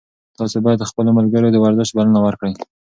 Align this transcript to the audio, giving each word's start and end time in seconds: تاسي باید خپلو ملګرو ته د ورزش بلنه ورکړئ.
تاسي 0.37 0.57
باید 0.65 0.87
خپلو 0.89 1.09
ملګرو 1.17 1.47
ته 1.53 1.53
د 1.53 1.57
ورزش 1.65 1.89
بلنه 1.97 2.19
ورکړئ. 2.25 2.51